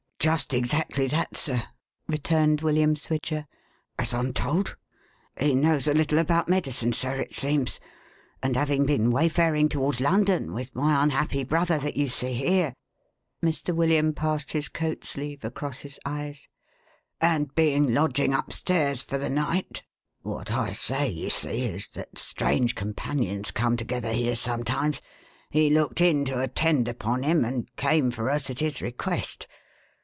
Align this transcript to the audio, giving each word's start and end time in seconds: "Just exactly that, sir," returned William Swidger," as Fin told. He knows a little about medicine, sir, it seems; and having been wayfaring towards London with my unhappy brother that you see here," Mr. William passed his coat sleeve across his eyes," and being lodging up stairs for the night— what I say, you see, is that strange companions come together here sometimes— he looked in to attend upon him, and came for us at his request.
"Just 0.31 0.53
exactly 0.53 1.07
that, 1.07 1.35
sir," 1.35 1.63
returned 2.07 2.61
William 2.61 2.93
Swidger," 2.93 3.47
as 3.97 4.11
Fin 4.11 4.33
told. 4.33 4.77
He 5.39 5.55
knows 5.55 5.87
a 5.87 5.95
little 5.95 6.19
about 6.19 6.47
medicine, 6.47 6.93
sir, 6.93 7.15
it 7.15 7.33
seems; 7.33 7.79
and 8.43 8.55
having 8.55 8.85
been 8.85 9.09
wayfaring 9.09 9.67
towards 9.67 9.99
London 9.99 10.53
with 10.53 10.75
my 10.75 11.01
unhappy 11.01 11.43
brother 11.43 11.79
that 11.79 11.97
you 11.97 12.07
see 12.07 12.33
here," 12.35 12.75
Mr. 13.43 13.73
William 13.75 14.13
passed 14.13 14.51
his 14.51 14.67
coat 14.69 15.03
sleeve 15.05 15.43
across 15.43 15.79
his 15.79 15.99
eyes," 16.05 16.47
and 17.19 17.55
being 17.55 17.91
lodging 17.91 18.31
up 18.31 18.53
stairs 18.53 19.01
for 19.01 19.17
the 19.17 19.27
night— 19.27 19.81
what 20.21 20.51
I 20.51 20.73
say, 20.73 21.09
you 21.09 21.31
see, 21.31 21.65
is 21.65 21.87
that 21.95 22.19
strange 22.19 22.75
companions 22.75 23.49
come 23.49 23.75
together 23.75 24.13
here 24.13 24.35
sometimes— 24.35 25.01
he 25.49 25.71
looked 25.71 25.99
in 25.99 26.25
to 26.25 26.39
attend 26.39 26.87
upon 26.87 27.23
him, 27.23 27.43
and 27.43 27.75
came 27.75 28.11
for 28.11 28.29
us 28.29 28.51
at 28.51 28.59
his 28.59 28.83
request. 28.83 29.47